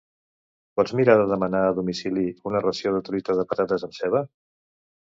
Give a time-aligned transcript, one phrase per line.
[0.79, 4.27] Pots mirar de demanar a domicili una ració de truita de patates amb ceba?